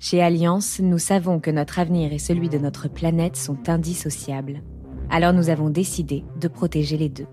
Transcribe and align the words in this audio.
Chez 0.00 0.22
Alliance, 0.22 0.78
nous 0.78 0.98
savons 0.98 1.40
que 1.40 1.50
notre 1.50 1.80
avenir 1.80 2.12
et 2.12 2.20
celui 2.20 2.48
de 2.48 2.58
notre 2.58 2.88
planète 2.88 3.36
sont 3.36 3.68
indissociables. 3.68 4.62
Alors 5.10 5.32
nous 5.32 5.50
avons 5.50 5.70
décidé 5.70 6.24
de 6.40 6.46
protéger 6.46 6.96
les 6.96 7.08
deux. 7.08 7.26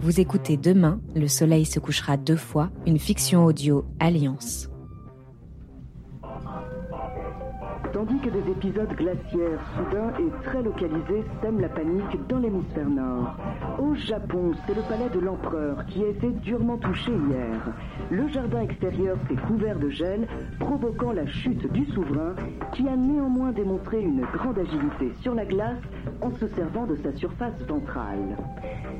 Vous 0.00 0.18
écoutez 0.18 0.56
demain, 0.56 1.00
Le 1.14 1.28
Soleil 1.28 1.64
se 1.64 1.78
couchera 1.78 2.16
deux 2.16 2.36
fois, 2.36 2.70
une 2.84 2.98
fiction 2.98 3.44
audio 3.44 3.84
Alliance. 4.00 4.68
Tandis 7.94 8.18
que 8.18 8.28
des 8.28 8.50
épisodes 8.50 8.92
glaciaires 8.96 9.60
soudains 9.76 10.12
et 10.18 10.28
très 10.42 10.60
localisés 10.64 11.22
sèment 11.40 11.60
la 11.60 11.68
panique 11.68 12.26
dans 12.28 12.40
l'hémisphère 12.40 12.90
nord. 12.90 13.36
Au 13.78 13.94
Japon, 13.94 14.50
c'est 14.66 14.74
le 14.74 14.82
palais 14.82 15.08
de 15.14 15.20
l'empereur 15.20 15.86
qui 15.86 16.02
a 16.02 16.08
été 16.08 16.32
durement 16.42 16.76
touché 16.76 17.12
hier. 17.12 17.72
Le 18.10 18.26
jardin 18.26 18.62
extérieur 18.62 19.16
s'est 19.28 19.36
couvert 19.36 19.78
de 19.78 19.90
gel, 19.90 20.26
provoquant 20.58 21.12
la 21.12 21.24
chute 21.26 21.70
du 21.72 21.86
souverain, 21.86 22.34
qui 22.72 22.88
a 22.88 22.96
néanmoins 22.96 23.52
démontré 23.52 24.02
une 24.02 24.22
grande 24.22 24.58
agilité 24.58 25.12
sur 25.20 25.36
la 25.36 25.44
glace 25.44 25.78
en 26.20 26.32
se 26.32 26.48
servant 26.48 26.86
de 26.86 26.96
sa 26.96 27.12
surface 27.12 27.62
ventrale. 27.68 28.36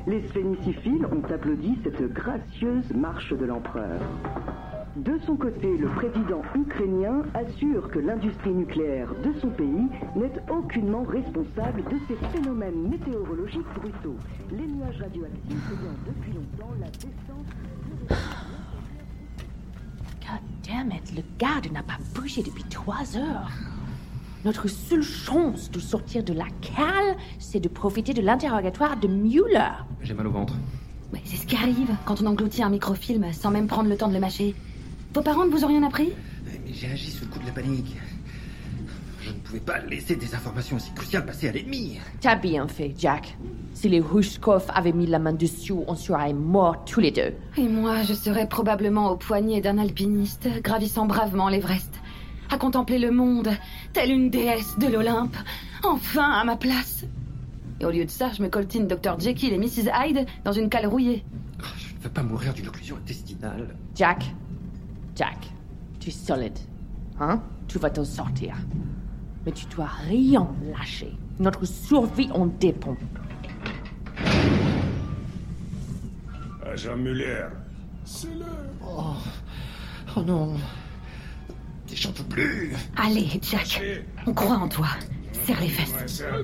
Les 0.07 0.21
sphéniciphiles 0.29 1.05
ont 1.07 1.33
applaudi 1.33 1.77
cette 1.83 2.13
gracieuse 2.13 2.93
marche 2.95 3.33
de 3.33 3.43
l'empereur. 3.43 3.99
De 4.95 5.19
son 5.25 5.35
côté, 5.35 5.77
le 5.77 5.89
président 5.89 6.41
ukrainien 6.55 7.23
assure 7.33 7.89
que 7.89 7.99
l'industrie 7.99 8.53
nucléaire 8.53 9.09
de 9.25 9.37
son 9.41 9.49
pays 9.49 9.89
n'est 10.15 10.31
aucunement 10.49 11.03
responsable 11.03 11.83
de 11.83 11.97
ces 12.07 12.15
phénomènes 12.29 12.87
météorologiques 12.89 13.67
brutaux. 13.75 14.15
Les 14.51 14.65
nuages 14.65 14.97
radioactifs 15.01 15.63
faisant 15.67 15.91
depuis 16.07 16.31
longtemps 16.31 16.73
la 16.79 16.87
descente... 16.87 17.45
God 20.21 20.41
damn 20.65 20.91
it, 20.91 21.13
le 21.13 21.23
garde 21.37 21.69
n'a 21.73 21.83
pas 21.83 21.97
bougé 22.13 22.41
depuis 22.41 22.63
trois 22.63 23.17
heures. 23.17 23.51
Notre 24.45 24.69
seule 24.69 25.03
chance 25.03 25.69
de 25.71 25.79
sortir 25.79 26.23
de 26.23 26.31
la 26.31 26.47
cale, 26.61 27.17
c'est 27.37 27.59
de 27.59 27.67
profiter 27.67 28.13
de 28.13 28.21
l'interrogatoire 28.21 28.95
de 28.97 29.09
Mueller. 29.09 29.73
J'ai 30.01 30.13
mal 30.13 30.27
au 30.27 30.31
ventre. 30.31 30.53
Ouais, 31.11 31.21
c'est 31.25 31.35
ce 31.35 31.45
qui 31.45 31.57
arrive 31.57 31.93
quand 32.05 32.21
on 32.21 32.27
engloutit 32.27 32.63
un 32.63 32.69
microfilm 32.69 33.33
sans 33.33 33.51
même 33.51 33.67
prendre 33.67 33.89
le 33.89 33.97
temps 33.97 34.07
de 34.07 34.13
le 34.13 34.21
mâcher. 34.21 34.55
Vos 35.15 35.21
parents 35.21 35.45
ne 35.45 35.49
vous 35.49 35.63
ont 35.63 35.69
rien 35.69 35.83
appris? 35.83 36.11
Mais 36.43 36.73
j'ai 36.73 36.91
agi 36.91 37.09
sous 37.09 37.23
le 37.23 37.31
coup 37.31 37.39
de 37.39 37.45
la 37.45 37.53
panique. 37.53 37.95
Je 39.21 39.29
ne 39.29 39.35
pouvais 39.35 39.61
pas 39.61 39.79
laisser 39.79 40.17
des 40.17 40.35
informations 40.35 40.75
aussi 40.75 40.91
cruciales 40.91 41.25
passer 41.25 41.47
à 41.47 41.53
l'ennemi. 41.53 41.99
T'as 42.19 42.35
bien 42.35 42.67
fait, 42.67 42.93
Jack. 42.97 43.37
Si 43.73 43.87
les 43.87 44.01
Rushkov 44.01 44.65
avaient 44.67 44.91
mis 44.91 45.07
la 45.07 45.19
main 45.19 45.31
dessus, 45.31 45.71
on 45.87 45.95
serait 45.95 46.33
morts 46.33 46.83
tous 46.83 46.99
les 46.99 47.11
deux. 47.11 47.33
Et 47.55 47.69
moi, 47.69 48.03
je 48.03 48.13
serais 48.13 48.49
probablement 48.49 49.09
au 49.09 49.15
poignet 49.15 49.61
d'un 49.61 49.77
alpiniste, 49.77 50.49
gravissant 50.61 51.05
bravement 51.05 51.47
l'Everest, 51.47 51.93
à 52.49 52.57
contempler 52.57 52.99
le 52.99 53.11
monde, 53.11 53.51
telle 53.93 54.11
une 54.11 54.29
déesse 54.29 54.77
de 54.79 54.87
l'Olympe, 54.87 55.37
enfin 55.85 56.29
à 56.29 56.43
ma 56.43 56.57
place. 56.57 57.05
Et 57.79 57.85
au 57.85 57.89
lieu 57.89 58.03
de 58.03 58.11
ça, 58.11 58.31
je 58.37 58.43
me 58.43 58.49
coltine 58.49 58.85
Dr. 58.85 59.17
Jekyll 59.17 59.53
et 59.53 59.57
Mrs. 59.59 59.89
Hyde 59.95 60.25
dans 60.43 60.51
une 60.51 60.67
cale 60.67 60.87
rouillée. 60.87 61.23
Oh, 61.61 61.67
je 61.77 61.95
ne 61.95 62.03
veux 62.03 62.09
pas 62.09 62.21
mourir 62.21 62.53
d'une 62.53 62.67
occlusion 62.67 62.97
intestinale. 62.97 63.77
Jack, 63.95 64.25
Jack, 65.15 65.49
tu 65.99 66.09
es 66.09 66.11
solide. 66.11 66.59
Hein? 67.19 67.41
Tu 67.67 67.79
vas 67.79 67.89
t'en 67.89 68.03
sortir. 68.03 68.55
Mais 69.45 69.51
tu 69.53 69.65
dois 69.67 69.89
rien 70.07 70.47
lâcher. 70.77 71.17
Notre 71.39 71.65
survie 71.65 72.29
en 72.31 72.47
dépend. 72.47 72.97
Agent 76.65 76.97
Muller. 76.97 77.45
C'est 78.03 78.27
le... 78.27 78.45
Oh. 78.85 79.15
oh 80.17 80.21
non. 80.21 80.57
J'en 81.93 82.11
peux 82.11 82.23
plus. 82.23 82.73
Allez, 82.97 83.39
Jack. 83.41 83.81
On 84.27 84.33
croit 84.33 84.57
en 84.57 84.67
toi. 84.67 84.87
Serre 85.31 85.61
les 85.61 85.69
fesses. 85.69 86.23
Ouais, 86.23 86.43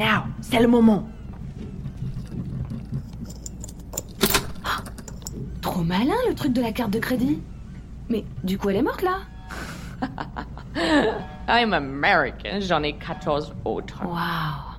Now, 0.00 0.24
c'est 0.40 0.60
le 0.60 0.66
moment. 0.66 1.06
Trop 5.60 5.82
malin 5.82 6.14
le 6.26 6.34
truc 6.34 6.54
de 6.54 6.62
la 6.62 6.72
carte 6.72 6.90
de 6.90 6.98
crédit. 6.98 7.42
Mais 8.08 8.24
du 8.42 8.56
coup, 8.56 8.70
elle 8.70 8.76
est 8.76 8.82
morte 8.82 9.02
là 9.02 9.18
I'm 11.48 11.74
American, 11.74 12.60
j'en 12.60 12.82
ai 12.82 12.94
14 12.94 13.52
autres. 13.66 14.02
Waouh. 14.02 14.78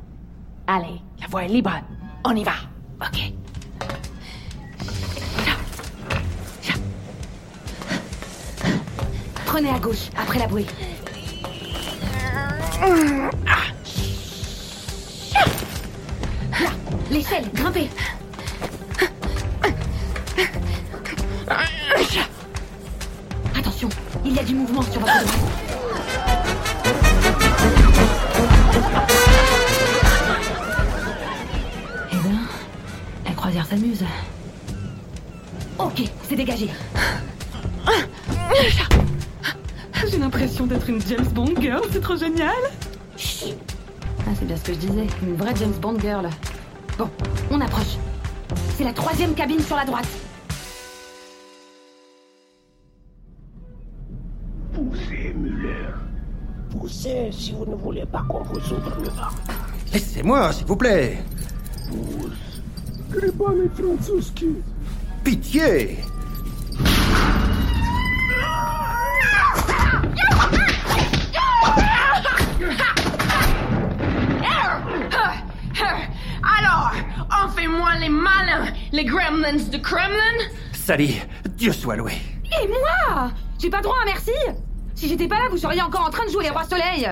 Allez, 0.66 1.00
la 1.20 1.28
voie 1.28 1.44
est 1.44 1.50
libre. 1.50 1.80
On 2.26 2.36
y 2.36 2.44
va. 2.44 2.54
Ok. 3.00 3.32
Prenez 9.46 9.70
à 9.70 9.78
gauche, 9.78 10.10
après 10.18 10.40
la 10.40 10.48
bruit. 10.48 10.66
L'échelle, 17.12 17.44
grimpez. 17.54 17.90
Attention, 23.54 23.90
il 24.24 24.34
y 24.34 24.40
a 24.40 24.44
du 24.44 24.56
mouvement 24.56 24.82
sur 24.82 25.02
votre 25.02 25.12
droite. 25.12 25.28
Eh 32.14 32.16
ben, 32.16 32.40
la 33.26 33.32
croisière 33.34 33.66
s'amuse. 33.66 34.06
Ok, 35.80 36.04
c'est 36.30 36.38
dégagé. 36.38 36.70
J'ai 40.10 40.18
l'impression 40.18 40.66
d'être 40.66 40.90
une 40.90 41.02
James 41.02 41.28
Bond 41.34 41.56
girl, 41.60 41.82
c'est 41.92 42.02
trop 42.02 42.16
génial. 42.16 42.56
Chut. 43.18 43.58
Ah, 44.22 44.32
c'est 44.40 44.46
bien 44.46 44.56
ce 44.56 44.64
que 44.64 44.74
je 44.74 44.78
disais, 44.78 45.08
une 45.22 45.36
vraie 45.36 45.54
James 45.58 45.74
Bond 45.82 46.00
girl. 46.00 46.30
Bon, 46.98 47.10
on 47.50 47.62
approche. 47.62 47.98
C'est 48.78 48.84
la 48.84 48.94
troisième 48.94 49.34
cabine 49.34 49.60
sur 49.62 49.76
la 49.76 49.86
droite. 49.86 50.08
Poussez, 54.74 55.34
Muller. 55.36 55.90
Poussez 56.72 57.30
si 57.32 57.54
vous 57.54 57.66
ne 57.66 57.76
voulez 57.76 58.06
pas 58.06 58.24
qu'on 58.28 58.44
vous 58.44 58.74
ouvre 58.74 58.96
le 59.02 59.10
vent. 59.10 59.30
Laissez-moi, 59.94 60.54
s'il 60.54 60.66
vous 60.66 60.76
plaît. 60.76 61.18
Pousse. 61.90 62.62
Gribane 63.10 63.70
Franzuski. 63.76 64.56
Pitié 65.24 65.98
moins 77.68 77.98
les 78.00 78.10
malins, 78.10 78.68
les 78.92 79.06
gremlins 79.06 79.54
de 79.72 79.78
Kremlin 79.78 80.38
Sally, 80.74 81.22
Dieu 81.58 81.72
soit 81.72 81.96
loué. 81.96 82.14
Et 82.62 82.68
moi? 82.68 83.32
J'ai 83.60 83.70
pas 83.70 83.82
droit 83.82 83.98
à 84.02 84.06
merci 84.06 84.32
Si 84.96 85.08
j'étais 85.08 85.28
pas 85.28 85.38
là, 85.38 85.46
vous 85.50 85.58
seriez 85.58 85.82
encore 85.82 86.06
en 86.06 86.10
train 86.10 86.26
de 86.26 86.32
jouer 86.32 86.44
les 86.44 86.50
rois 86.50 86.64
soleil. 86.64 87.08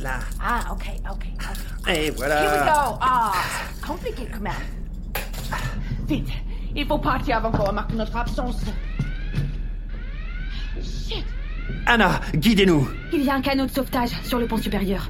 Là. 0.00 0.18
Ah, 0.42 0.60
ok, 0.72 0.84
ok, 1.10 1.26
ok. 1.38 1.88
Et 1.88 2.06
Here 2.06 2.10
we 2.10 2.16
voilà. 2.16 2.72
go. 2.74 2.98
Ah, 3.00 3.32
compliqué 3.86 4.28
quand 4.32 4.40
même. 4.40 4.52
Vite, 6.08 6.28
il 6.74 6.86
faut 6.86 6.98
partir 6.98 7.36
avant 7.36 7.52
qu'on 7.52 7.64
remarque 7.64 7.92
notre 7.92 8.16
absence. 8.16 8.62
Shit. 10.82 11.24
Anna, 11.86 12.20
guidez-nous. 12.34 12.88
Il 13.12 13.22
y 13.24 13.30
a 13.30 13.34
un 13.34 13.40
canot 13.42 13.66
de 13.66 13.70
sauvetage 13.70 14.10
sur 14.24 14.38
le 14.38 14.46
pont 14.46 14.56
supérieur. 14.56 15.08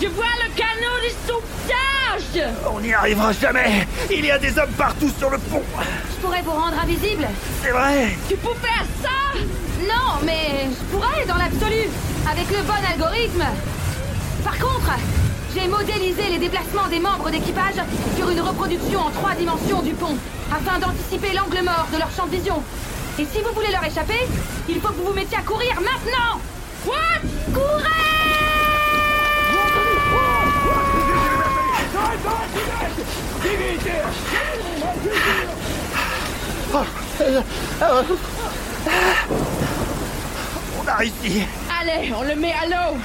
Je 0.00 0.06
vois 0.08 0.26
le 0.44 0.54
canot 0.54 0.98
de 1.02 1.10
sauvetage 1.26 2.52
On 2.72 2.80
n'y 2.80 2.92
arrivera 2.92 3.32
jamais. 3.32 3.86
Il 4.10 4.24
y 4.24 4.30
a 4.30 4.38
des 4.38 4.56
hommes 4.56 4.72
partout 4.76 5.10
sur 5.18 5.28
le 5.28 5.38
pont. 5.38 5.62
Je 6.10 6.16
pourrais 6.20 6.42
vous 6.42 6.52
rendre 6.52 6.78
invisible 6.80 7.26
C'est 7.62 7.70
vrai. 7.70 8.16
Tu 8.28 8.36
peux 8.36 8.54
faire 8.54 8.84
ça? 9.02 9.38
Non, 9.82 10.20
mais 10.24 10.68
je 10.70 10.84
pourrais 10.92 11.26
dans 11.26 11.36
l'absolu, 11.36 11.88
avec 12.30 12.48
le 12.50 12.62
bon 12.62 12.74
algorithme. 12.92 13.44
Par 14.44 14.58
contre, 14.58 14.92
j'ai 15.54 15.66
modélisé 15.66 16.22
les 16.30 16.38
déplacements 16.38 16.88
des 16.88 17.00
membres 17.00 17.30
d'équipage 17.30 17.82
sur 18.16 18.28
une 18.30 18.40
reproduction 18.40 19.00
en 19.00 19.10
trois 19.10 19.34
dimensions 19.34 19.82
du 19.82 19.94
pont, 19.94 20.16
afin 20.52 20.78
d'anticiper 20.78 21.34
l'angle 21.34 21.64
mort 21.64 21.88
de 21.92 21.98
leur 21.98 22.10
champ 22.10 22.26
de 22.26 22.36
vision. 22.36 22.62
Et 23.18 23.24
si 23.24 23.40
vous 23.40 23.52
voulez 23.52 23.72
leur 23.72 23.84
échapper, 23.84 24.28
il 24.68 24.80
faut 24.80 24.88
que 24.88 24.94
vous 24.94 25.06
vous 25.06 25.14
mettiez 25.14 25.38
à 25.38 25.42
courir 25.42 25.74
maintenant 25.80 26.40
What? 26.86 27.20
Courez 27.52 28.07
On 40.80 40.88
a 40.88 40.94
réussi. 40.96 41.42
Allez, 41.80 42.12
on 42.16 42.22
le 42.22 42.34
met 42.36 42.52
à 42.52 42.66
l'eau. 42.66 42.96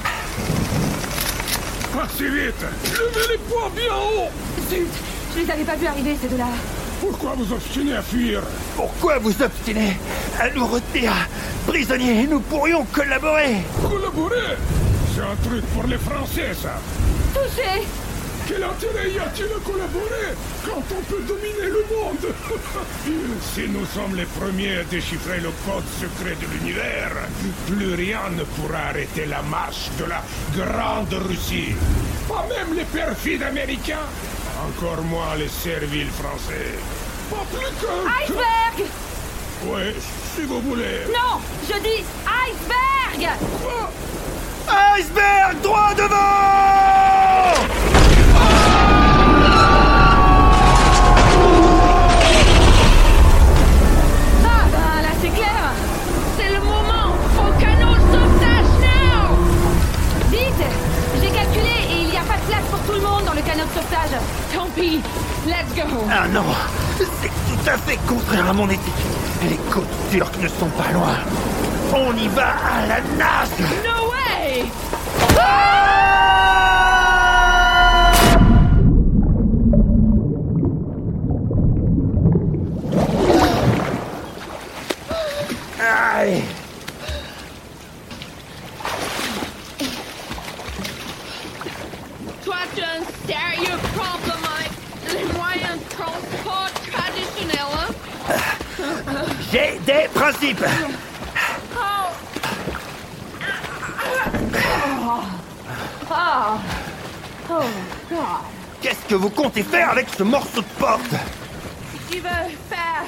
Pas 1.92 2.08
si 2.16 2.24
vite 2.24 2.54
Levez 2.84 3.28
les 3.30 3.38
poings 3.38 3.70
bien 3.74 3.94
haut 3.94 4.28
Zut 4.68 4.88
Je 5.34 5.40
les 5.40 5.50
avais 5.50 5.62
pas 5.62 5.76
vus 5.76 5.86
arriver, 5.86 6.16
ces 6.20 6.28
deux-là. 6.28 6.48
Pourquoi 7.00 7.34
vous 7.36 7.52
obstinez 7.52 7.94
à 7.94 8.02
fuir? 8.02 8.42
Pourquoi 8.74 9.18
vous 9.18 9.42
obstinez 9.42 9.96
à 10.40 10.50
nous 10.50 10.66
retenir 10.66 11.12
prisonniers? 11.66 12.26
Nous 12.26 12.40
pourrions 12.40 12.84
collaborer. 12.92 13.58
Collaborer? 13.88 14.56
C'est 15.14 15.20
un 15.20 15.36
truc 15.48 15.64
pour 15.66 15.84
les 15.84 15.98
Français, 15.98 16.52
ça 16.60 16.80
Touché 17.32 17.86
Quel 18.46 18.62
intérêt 18.62 19.10
y 19.10 19.18
a-t-il 19.18 19.46
à 19.46 19.60
collaborer 19.64 20.34
quand 20.64 20.82
on 20.90 21.02
peut 21.02 21.22
dominer 21.22 21.68
le 21.68 21.84
monde 21.90 22.34
Si 23.54 23.68
nous 23.68 23.86
sommes 23.86 24.16
les 24.16 24.26
premiers 24.26 24.78
à 24.78 24.84
déchiffrer 24.84 25.40
le 25.40 25.50
code 25.64 25.84
secret 25.98 26.36
de 26.40 26.46
l'univers, 26.52 27.12
plus 27.66 27.94
rien 27.94 28.30
ne 28.36 28.44
pourra 28.44 28.90
arrêter 28.90 29.24
la 29.26 29.40
marche 29.42 29.88
de 29.98 30.04
la 30.04 30.22
Grande 30.54 31.14
Russie. 31.26 31.74
Pas 32.28 32.46
même 32.48 32.76
les 32.76 32.84
perfides 32.84 33.42
américains, 33.42 34.06
encore 34.66 35.02
moins 35.04 35.34
les 35.38 35.48
serviles 35.48 36.10
français. 36.10 36.74
Pas 37.30 37.44
plus 37.50 37.70
que... 37.80 38.24
Iceberg 38.24 38.90
Ouais, 39.66 39.94
si 40.34 40.42
vous 40.42 40.60
voulez. 40.60 41.06
Non 41.08 41.40
Je 41.66 41.78
dis 41.80 42.04
iceberg 42.28 43.38
Iceberg 44.68 45.60
droit 45.62 45.94
devant 45.94 46.83
Let's 64.76 65.72
go. 65.76 65.82
Ah 66.10 66.26
non 66.26 66.42
C'est 66.98 67.28
tout 67.28 67.70
à 67.70 67.78
fait 67.78 67.96
contraire 68.08 68.48
à 68.48 68.52
mon 68.52 68.68
éthique. 68.68 68.92
Les 69.48 69.56
côtes 69.72 69.84
turques 70.10 70.36
ne 70.42 70.48
sont 70.48 70.68
pas 70.70 70.90
loin. 70.92 71.16
On 71.94 72.16
y 72.16 72.26
va 72.28 72.48
à 72.48 72.86
la 72.86 73.00
nage 73.16 73.48
No 73.84 74.10
way. 74.10 74.64
Aïe 85.80 86.42
des 99.84 100.08
principes 100.14 100.64
Oh. 107.50 107.62
Qu'est-ce 108.80 109.08
que 109.08 109.14
vous 109.14 109.30
comptez 109.30 109.62
faire 109.62 109.90
avec 109.90 110.08
ce 110.16 110.22
morceau 110.22 110.60
de 110.60 110.66
porte? 110.78 111.14
Tu 112.10 112.18
veux 112.18 112.28
faire 112.70 113.04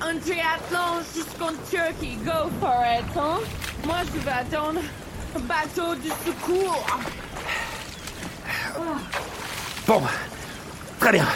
un 0.00 0.16
triathlon 0.18 1.02
jusqu'en 1.14 1.52
Turquie? 1.70 2.16
Go 2.24 2.50
for 2.60 2.82
it, 2.84 3.04
hein? 3.16 3.40
Moi, 3.84 3.96
je 4.12 4.20
vais 4.20 4.30
attendre 4.30 4.80
un 5.36 5.40
bateau 5.40 5.94
de 5.94 6.10
secours. 6.26 6.86
Bon, 9.86 10.02
très 10.98 11.12
bien. 11.12 11.26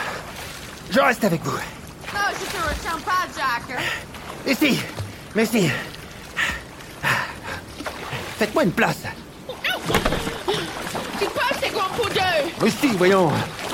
Je 0.90 1.00
reste 1.00 1.24
avec 1.24 1.42
vous. 1.42 1.50
Non, 1.52 2.20
je 2.32 2.44
te 2.46 2.68
retiens 2.68 2.98
pas, 3.04 3.26
Jack. 3.36 3.78
Ici 4.48 4.80
Mais 5.34 5.44
si 5.44 5.70
Faites-moi 8.38 8.62
une 8.64 8.72
place 8.72 9.02
C'est 11.18 11.34
pas 11.34 11.42
assez 11.50 11.70
grand 11.70 11.88
pour 11.96 12.06
deux. 12.08 12.20
Mais 12.62 12.70
si, 12.70 12.86
voyons 12.96 13.30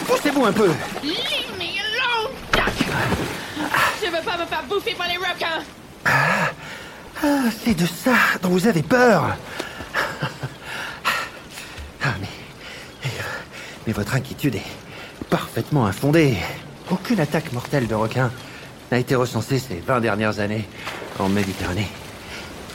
Poussez-vous 0.07 0.45
un 0.45 0.53
peu 0.53 0.69
Leave 1.03 1.53
me 1.59 1.65
alone, 1.81 2.33
Jack. 2.55 2.73
Je 4.03 4.07
veux 4.11 4.23
pas 4.23 4.37
me 4.39 4.47
faire 4.47 4.65
bouffer 4.69 4.95
par 4.95 5.07
les 5.07 5.17
requins. 5.17 5.63
Ah, 6.07 7.51
c'est 7.65 7.75
de 7.75 7.87
ça 7.87 8.17
dont 8.43 8.49
vous 8.49 8.67
avez 8.67 8.83
peur 8.83 9.37
Ah, 12.03 12.15
mais... 12.21 12.29
Mais 13.87 13.93
votre 13.93 14.15
inquiétude 14.15 14.57
est 14.57 15.27
parfaitement 15.31 15.87
infondée. 15.87 16.37
Aucune 16.91 17.21
attaque 17.21 17.53
mortelle 17.53 17.87
de 17.87 17.95
requin 17.95 18.31
n'a 18.91 18.99
été 18.99 19.15
recensée 19.15 19.59
ces 19.59 19.77
20 19.77 20.01
dernières 20.01 20.39
années 20.41 20.69
en 21.19 21.29
Méditerranée. 21.29 21.89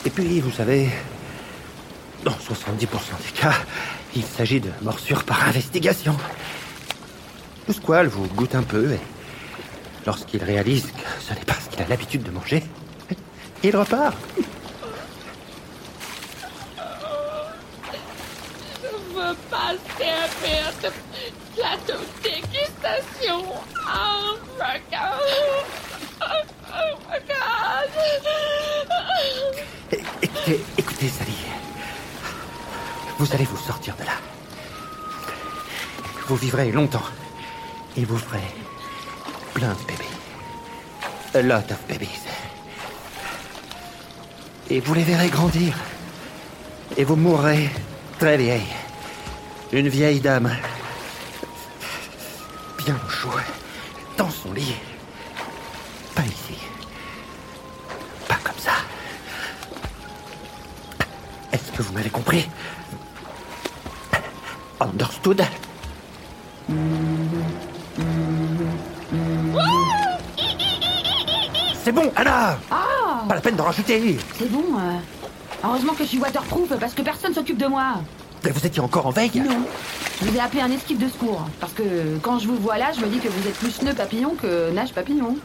Et 0.05 0.09
puis, 0.09 0.39
vous 0.39 0.51
savez, 0.51 0.89
dans 2.23 2.31
70% 2.31 2.79
des 2.79 3.31
cas, 3.39 3.53
il 4.15 4.23
s'agit 4.23 4.59
de 4.59 4.71
morsures 4.81 5.23
par 5.23 5.47
investigation. 5.47 6.15
Le 7.67 7.73
squale 7.73 8.07
vous 8.07 8.27
goûte 8.27 8.55
un 8.55 8.63
peu 8.63 8.93
et 8.93 8.99
lorsqu'il 10.05 10.43
réalise 10.43 10.87
que 10.87 11.07
ce 11.19 11.33
n'est 11.33 11.45
pas 11.45 11.53
ce 11.53 11.69
qu'il 11.69 11.81
a 11.81 11.87
l'habitude 11.87 12.23
de 12.23 12.31
manger, 12.31 12.63
il 13.63 13.75
repart. 13.75 14.15
Je 18.81 18.87
veux 19.13 19.35
pas 19.49 19.73
servir 19.97 20.73
de 20.81 20.89
plateau 21.55 21.99
de 21.99 22.23
dégustation 22.23 23.53
en 23.85 24.33
requin. 24.57 25.11
Oh 26.21 26.97
my 27.09 27.19
god. 27.27 27.89
Écoutez, 30.77 31.09
Sally. 31.09 31.35
Vous 33.19 33.33
allez 33.33 33.45
vous 33.45 33.57
sortir 33.57 33.95
de 33.97 34.03
là. 34.03 34.13
Vous 36.27 36.35
vivrez 36.35 36.71
longtemps. 36.71 37.05
Et 37.95 38.05
vous 38.05 38.17
ferez 38.17 38.41
plein 39.53 39.73
de 39.73 39.83
bébés. 39.87 40.05
A 41.35 41.41
lot 41.41 41.71
of 41.71 41.77
babies. 41.87 42.25
Et 44.69 44.79
vous 44.79 44.93
les 44.95 45.03
verrez 45.03 45.29
grandir. 45.29 45.75
Et 46.97 47.03
vous 47.03 47.15
mourrez 47.15 47.69
très 48.17 48.37
vieille. 48.37 48.73
Une 49.71 49.89
vieille 49.89 50.19
dame. 50.19 50.55
Bien 52.79 52.95
au 53.05 53.09
chaud. 53.09 53.29
Que 61.79 61.83
vous 61.83 61.93
m'avez 61.93 62.09
compris 62.09 62.45
Understood 64.81 65.41
C'est 71.83 71.91
bon, 71.93 72.11
Anna 72.17 72.57
Ah 72.69 73.23
Pas 73.27 73.35
la 73.35 73.41
peine 73.41 73.55
d'en 73.55 73.63
rajouter 73.63 74.17
C'est 74.37 74.51
bon. 74.51 74.63
euh. 74.77 74.97
Heureusement 75.63 75.93
que 75.93 76.03
je 76.03 76.09
suis 76.09 76.19
waterproof 76.19 76.69
parce 76.79 76.93
que 76.93 77.01
personne 77.01 77.33
s'occupe 77.33 77.57
de 77.57 77.67
moi. 77.67 77.95
Mais 78.43 78.51
Vous 78.51 78.65
étiez 78.65 78.81
encore 78.81 79.07
en 79.07 79.11
veille 79.11 79.31
Non. 79.35 79.63
Je 80.21 80.25
vous 80.27 80.35
ai 80.35 80.39
appelé 80.41 80.61
un 80.61 80.71
esquive 80.71 80.97
de 80.97 81.07
secours. 81.07 81.45
Parce 81.61 81.73
que 81.73 82.17
quand 82.21 82.39
je 82.39 82.47
vous 82.47 82.55
vois 82.57 82.77
là, 82.77 82.91
je 82.93 83.01
me 83.01 83.07
dis 83.07 83.19
que 83.19 83.29
vous 83.29 83.47
êtes 83.47 83.55
plus 83.57 83.81
nœud 83.83 83.93
papillon 83.93 84.35
que 84.41 84.69
nage 84.71 84.93
papillon. 84.93 85.37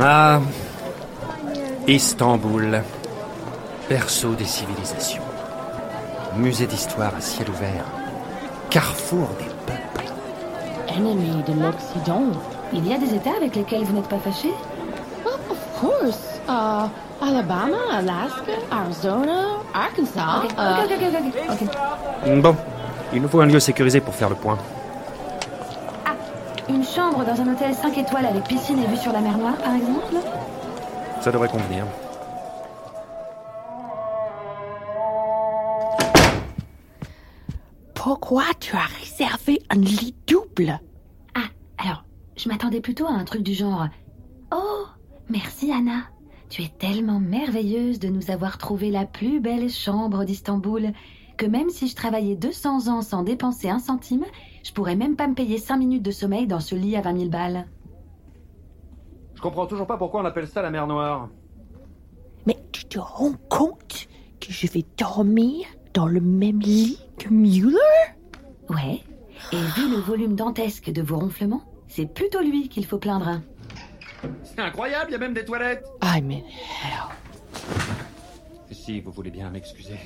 Ah, 0.00 0.40
Istanbul, 1.88 2.82
berceau 3.88 4.34
des 4.34 4.44
civilisations, 4.44 5.22
musée 6.36 6.68
d'histoire 6.68 7.12
à 7.16 7.20
ciel 7.20 7.50
ouvert, 7.50 7.84
carrefour 8.70 9.26
des 9.40 9.50
peuples. 9.66 10.12
Ennemi 10.88 11.42
de 11.42 11.60
l'Occident. 11.60 12.30
Il 12.72 12.86
y 12.86 12.94
a 12.94 12.98
des 12.98 13.12
États 13.12 13.34
avec 13.38 13.56
lesquels 13.56 13.82
vous 13.82 13.94
n'êtes 13.94 14.06
pas 14.08 14.18
fâché 14.18 14.50
Of 15.26 15.80
course. 15.80 16.40
Uh, 16.48 16.88
Alabama, 17.20 17.78
Alaska, 17.90 18.52
Arizona, 18.70 19.58
Arkansas. 19.74 20.44
Uh, 20.56 21.52
ok. 21.52 22.40
Bon, 22.40 22.56
il 23.12 23.20
nous 23.20 23.28
faut 23.28 23.40
un 23.40 23.46
lieu 23.46 23.58
sécurisé 23.58 24.00
pour 24.00 24.14
faire 24.14 24.28
le 24.28 24.36
point. 24.36 24.58
Une 26.68 26.84
chambre 26.84 27.24
dans 27.24 27.40
un 27.40 27.52
hôtel 27.52 27.74
5 27.74 27.96
étoiles 27.96 28.26
avec 28.26 28.44
piscine 28.44 28.78
et 28.78 28.86
vue 28.86 28.96
sur 28.96 29.10
la 29.12 29.20
mer 29.20 29.38
Noire, 29.38 29.56
par 29.56 29.74
exemple 29.74 30.16
Ça 31.20 31.32
devrait 31.32 31.48
convenir. 31.48 31.86
Pourquoi 37.94 38.44
tu 38.60 38.76
as 38.76 38.86
réservé 39.00 39.62
un 39.70 39.76
lit 39.76 40.14
double? 40.26 40.78
Ah, 41.34 41.48
alors, 41.78 42.04
je 42.36 42.48
m'attendais 42.50 42.80
plutôt 42.80 43.06
à 43.06 43.12
un 43.12 43.24
truc 43.24 43.42
du 43.42 43.54
genre 43.54 43.88
Oh, 44.54 44.84
merci 45.30 45.72
Anna. 45.72 46.02
Tu 46.50 46.62
es 46.62 46.68
tellement 46.68 47.18
merveilleuse 47.18 47.98
de 47.98 48.08
nous 48.08 48.30
avoir 48.30 48.58
trouvé 48.58 48.90
la 48.90 49.06
plus 49.06 49.40
belle 49.40 49.70
chambre 49.70 50.24
d'Istanbul 50.24 50.92
que 51.38 51.46
même 51.46 51.70
si 51.70 51.88
je 51.88 51.94
travaillais 51.94 52.34
200 52.34 52.88
ans 52.88 53.00
sans 53.00 53.22
dépenser 53.22 53.70
un 53.70 53.78
centime, 53.78 54.24
je 54.68 54.72
pourrais 54.74 54.96
même 54.96 55.16
pas 55.16 55.26
me 55.26 55.34
payer 55.34 55.56
5 55.56 55.78
minutes 55.78 56.02
de 56.02 56.10
sommeil 56.10 56.46
dans 56.46 56.60
ce 56.60 56.74
lit 56.74 56.94
à 56.94 57.00
20 57.00 57.16
000 57.16 57.30
balles. 57.30 57.66
Je 59.34 59.40
comprends 59.40 59.66
toujours 59.66 59.86
pas 59.86 59.96
pourquoi 59.96 60.20
on 60.20 60.26
appelle 60.26 60.46
ça 60.46 60.60
la 60.60 60.68
mer 60.68 60.86
Noire. 60.86 61.30
Mais 62.46 62.58
tu 62.70 62.84
te 62.84 62.98
rends 62.98 63.32
compte 63.48 64.08
que 64.38 64.52
je 64.52 64.66
vais 64.66 64.84
dormir 64.98 65.66
dans 65.94 66.06
le 66.06 66.20
même 66.20 66.60
lit 66.60 67.00
que 67.18 67.30
Mueller? 67.30 67.78
Ouais. 68.68 69.00
Et 69.52 69.56
vu 69.56 69.90
le 69.90 69.96
volume 69.96 70.36
dantesque 70.36 70.90
de 70.90 71.00
vos 71.00 71.18
ronflements, 71.18 71.62
c'est 71.86 72.04
plutôt 72.04 72.42
lui 72.42 72.68
qu'il 72.68 72.84
faut 72.84 72.98
plaindre. 72.98 73.40
C'est 74.44 74.60
incroyable, 74.60 75.06
il 75.08 75.12
y 75.12 75.16
a 75.16 75.18
même 75.18 75.32
des 75.32 75.46
toilettes. 75.46 75.86
I'm 76.02 76.30
in 76.30 76.42
hell. 76.42 77.08
Si 78.70 79.00
vous 79.00 79.12
voulez 79.12 79.30
bien 79.30 79.48
m'excuser. 79.48 79.96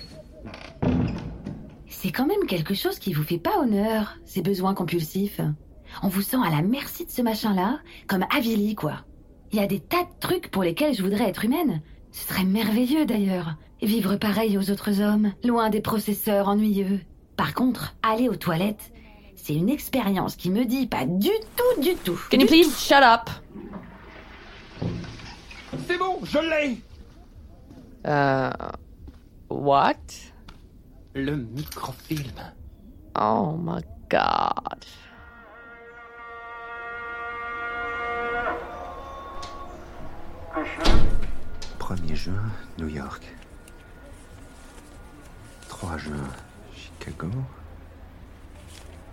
C'est 2.02 2.11
quand 2.11 2.26
même 2.26 2.47
quelque 2.49 2.75
chose 2.75 2.99
qui 2.99 3.12
vous 3.12 3.23
fait 3.23 3.38
pas 3.38 3.61
honneur, 3.61 4.18
ces 4.25 4.42
besoins 4.42 4.75
compulsifs. 4.75 5.40
On 6.02 6.09
vous 6.09 6.21
sent 6.21 6.38
à 6.44 6.50
la 6.50 6.61
merci 6.61 7.06
de 7.06 7.11
ce 7.12 7.23
machin-là, 7.23 7.78
comme 8.09 8.26
avili, 8.37 8.75
quoi. 8.75 9.04
Il 9.52 9.61
y 9.61 9.62
a 9.62 9.68
des 9.68 9.78
tas 9.78 10.02
de 10.02 10.18
trucs 10.18 10.50
pour 10.50 10.64
lesquels 10.64 10.97
je 10.97 11.02
voudrais 11.04 11.28
être 11.28 11.44
humaine. 11.44 11.80
Ce 12.11 12.26
serait 12.26 12.42
merveilleux 12.42 13.06
d'ailleurs. 13.06 13.54
Vivre 13.80 14.16
pareil 14.16 14.59
aux 14.59 14.68
autres 14.68 15.00
hommes, 15.00 15.32
loin 15.44 15.71
des 15.71 15.80
processeurs 15.80 16.49
ennuyeux. 16.49 16.99
Par 17.37 17.54
contre, 17.54 17.94
aller 18.02 18.28
aux 18.28 18.35
toilettes, 18.35 18.92
c'est 19.37 19.54
une 19.54 19.68
expérience 19.68 20.35
qui 20.35 20.50
me 20.50 20.64
dit 20.64 20.88
pas 20.88 21.06
du 21.06 21.30
tout, 21.56 21.80
du 21.80 21.94
tout. 21.94 22.18
Can 22.32 22.40
you 22.40 22.49
please 22.49 22.76
shut 22.80 23.04
up? 23.04 23.30
C'est 25.87 25.99
bon, 25.99 26.18
je 26.25 26.38
l'ai 26.38 26.78
Uh, 28.04 28.50
what? 29.49 30.31
Le 31.14 31.37
microfilm. 31.37 32.52
Oh 33.21 33.54
my 33.59 33.83
god. 34.09 34.85
«1er 41.78 42.14
juin, 42.14 42.50
New 42.78 42.88
York. 42.88 43.23
3 45.69 45.99
juin, 45.99 46.14
Chicago. 46.75 47.28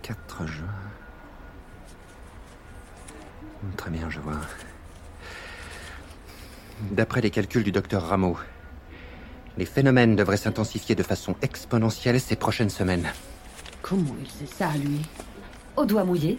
4 0.02 0.46
juin. 0.46 0.66
Très 3.76 3.90
bien, 3.90 4.08
je 4.08 4.20
vois. 4.20 4.40
D'après 6.92 7.20
les 7.20 7.30
calculs 7.30 7.64
du 7.64 7.72
docteur 7.72 8.06
Rameau, 8.08 8.38
les 9.60 9.66
phénomènes 9.66 10.16
devraient 10.16 10.38
s'intensifier 10.38 10.94
de 10.94 11.02
façon 11.02 11.34
exponentielle 11.42 12.18
ces 12.18 12.34
prochaines 12.34 12.70
semaines. 12.70 13.12
Comment 13.82 14.16
il 14.18 14.30
sait 14.30 14.54
ça, 14.56 14.70
lui? 14.82 15.02
Au 15.76 15.84
doigt 15.84 16.02
mouillé. 16.02 16.38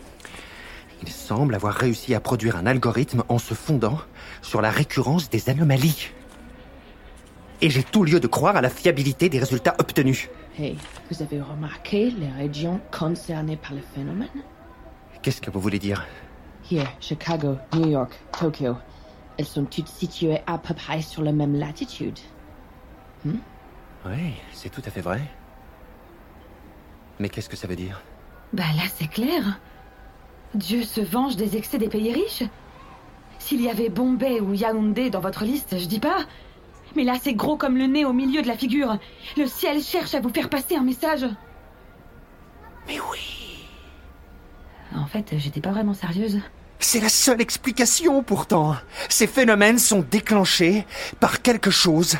Il 1.03 1.09
semble 1.09 1.53
avoir 1.53 1.75
réussi 1.75 2.15
à 2.15 2.19
produire 2.19 2.55
un 2.55 2.65
algorithme 2.65 3.23
en 3.29 3.37
se 3.37 3.53
fondant 3.53 3.99
sur 4.41 4.59
la 4.59 4.71
récurrence 4.71 5.29
des 5.29 5.51
anomalies. 5.51 6.09
Et 7.61 7.69
j'ai 7.69 7.83
tout 7.83 8.03
lieu 8.03 8.19
de 8.19 8.25
croire 8.25 8.55
à 8.55 8.61
la 8.61 8.71
fiabilité 8.71 9.29
des 9.29 9.37
résultats 9.37 9.75
obtenus. 9.77 10.27
Hey, 10.57 10.75
vous 11.11 11.21
avez 11.21 11.41
remarqué 11.41 12.09
les 12.09 12.29
régions 12.29 12.81
concernées 12.89 13.57
par 13.57 13.73
le 13.73 13.81
phénomène? 13.93 14.29
Qu'est-ce 15.21 15.41
que 15.41 15.51
vous 15.51 15.61
voulez 15.61 15.77
dire 15.77 16.07
Here, 16.71 16.91
Chicago, 16.99 17.57
New 17.75 17.87
York, 17.87 18.19
Tokyo. 18.31 18.77
Elles 19.37 19.45
sont 19.45 19.65
toutes 19.65 19.89
situées 19.89 20.39
à 20.47 20.57
peu 20.57 20.73
près 20.73 21.03
sur 21.03 21.21
la 21.21 21.31
même 21.31 21.53
latitude. 21.55 22.17
Oui, 23.25 24.33
c'est 24.53 24.69
tout 24.69 24.81
à 24.85 24.89
fait 24.89 25.01
vrai. 25.01 25.21
Mais 27.19 27.29
qu'est-ce 27.29 27.49
que 27.49 27.55
ça 27.55 27.67
veut 27.67 27.75
dire? 27.75 28.01
Bah 28.53 28.63
là, 28.75 28.83
c'est 28.95 29.07
clair. 29.07 29.59
Dieu 30.55 30.83
se 30.83 31.01
venge 31.01 31.35
des 31.35 31.55
excès 31.55 31.77
des 31.77 31.87
pays 31.87 32.11
riches. 32.11 32.43
S'il 33.39 33.61
y 33.61 33.69
avait 33.69 33.89
Bombay 33.89 34.39
ou 34.39 34.53
Yaoundé 34.53 35.09
dans 35.09 35.19
votre 35.19 35.43
liste, 35.43 35.77
je 35.77 35.85
dis 35.85 35.99
pas. 35.99 36.25
Mais 36.95 37.03
là, 37.03 37.13
c'est 37.21 37.33
gros 37.33 37.57
comme 37.57 37.77
le 37.77 37.85
nez 37.85 38.05
au 38.05 38.13
milieu 38.13 38.41
de 38.41 38.47
la 38.47 38.57
figure. 38.57 38.97
Le 39.37 39.47
ciel 39.47 39.81
cherche 39.81 40.13
à 40.13 40.19
vous 40.19 40.29
faire 40.29 40.49
passer 40.49 40.75
un 40.75 40.83
message. 40.83 41.25
Mais 42.87 42.99
oui 43.11 43.65
En 44.95 45.05
fait, 45.05 45.33
j'étais 45.37 45.61
pas 45.61 45.71
vraiment 45.71 45.93
sérieuse. 45.93 46.39
C'est 46.79 46.99
la 46.99 47.09
seule 47.09 47.41
explication 47.41 48.23
pourtant. 48.23 48.75
Ces 49.07 49.27
phénomènes 49.27 49.79
sont 49.79 50.01
déclenchés 50.01 50.85
par 51.19 51.41
quelque 51.41 51.69
chose 51.69 52.17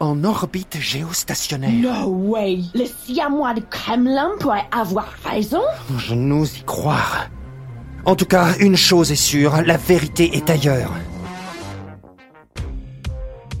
en 0.00 0.24
orbite 0.24 0.78
géostationnaire. 0.78 1.72
No 1.72 2.08
way 2.08 2.60
Le 2.74 2.84
siamois 2.84 3.54
de 3.54 3.60
Kremlin 3.60 4.32
pourrait 4.40 4.68
avoir 4.70 5.08
raison? 5.24 5.62
Je 5.96 6.14
n'ose 6.14 6.58
y 6.58 6.62
croire. 6.62 7.28
En 8.04 8.14
tout 8.14 8.26
cas, 8.26 8.54
une 8.60 8.76
chose 8.76 9.10
est 9.10 9.16
sûre, 9.16 9.62
la 9.62 9.76
vérité 9.76 10.36
est 10.36 10.48
ailleurs. 10.48 10.92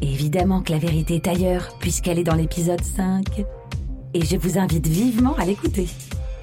Évidemment 0.00 0.62
que 0.62 0.72
la 0.72 0.78
vérité 0.78 1.16
est 1.16 1.26
ailleurs, 1.26 1.76
puisqu'elle 1.80 2.18
est 2.18 2.24
dans 2.24 2.34
l'épisode 2.34 2.82
5. 2.82 3.44
Et 4.14 4.24
je 4.24 4.36
vous 4.36 4.58
invite 4.58 4.86
vivement 4.86 5.34
à 5.36 5.44
l'écouter. 5.44 5.88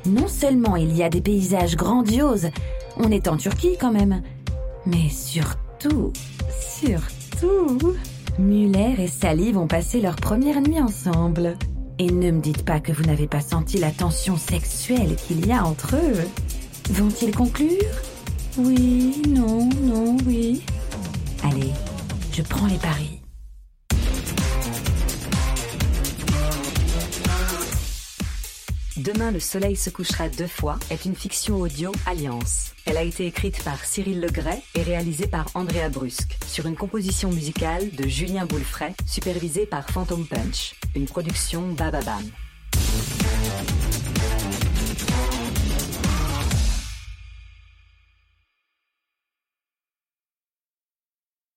Non 0.05 0.27
seulement 0.27 0.75
il 0.75 0.95
y 0.95 1.03
a 1.03 1.09
des 1.09 1.21
paysages 1.21 1.77
grandioses, 1.77 2.49
on 2.97 3.09
est 3.09 3.27
en 3.27 3.37
Turquie 3.37 3.77
quand 3.79 3.91
même, 3.91 4.21
mais 4.85 5.09
surtout, 5.09 6.11
surtout, 6.59 7.95
Muller 8.39 8.95
et 8.97 9.07
Sally 9.07 9.51
vont 9.51 9.67
passer 9.67 10.01
leur 10.01 10.15
première 10.15 10.61
nuit 10.61 10.79
ensemble. 10.79 11.55
Et 11.99 12.07
ne 12.07 12.31
me 12.31 12.41
dites 12.41 12.65
pas 12.65 12.79
que 12.79 12.91
vous 12.91 13.03
n'avez 13.03 13.27
pas 13.27 13.41
senti 13.41 13.77
la 13.77 13.91
tension 13.91 14.37
sexuelle 14.37 15.15
qu'il 15.15 15.45
y 15.45 15.51
a 15.51 15.63
entre 15.63 15.95
eux. 15.95 16.27
Vont-ils 16.89 17.35
conclure? 17.35 17.69
Oui, 18.57 19.21
non, 19.29 19.69
non, 19.83 20.17
oui. 20.25 20.63
Allez, 21.43 21.71
je 22.31 22.41
prends 22.41 22.67
les 22.67 22.77
paris. 22.77 23.12
Demain, 29.03 29.31
le 29.31 29.39
soleil 29.41 29.75
se 29.75 29.89
couchera 29.89 30.29
deux 30.29 30.47
fois 30.47 30.79
est 30.89 31.03
une 31.03 31.15
fiction 31.15 31.59
audio 31.59 31.91
Alliance. 32.05 32.71
Elle 32.85 32.95
a 32.95 33.03
été 33.03 33.25
écrite 33.25 33.61
par 33.61 33.83
Cyril 33.83 34.21
Legray 34.21 34.61
et 34.75 34.81
réalisée 34.81 35.27
par 35.27 35.47
Andrea 35.55 35.89
Brusque, 35.91 36.37
sur 36.47 36.67
une 36.67 36.77
composition 36.77 37.29
musicale 37.29 37.91
de 37.91 38.07
Julien 38.07 38.45
Boulefray, 38.45 38.93
supervisée 39.05 39.65
par 39.65 39.89
Phantom 39.89 40.25
Punch, 40.25 40.75
une 40.95 41.03
production 41.03 41.73
Bababam. 41.73 42.23